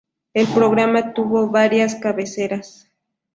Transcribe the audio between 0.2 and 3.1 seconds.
El programa tuvo varias cabeceras.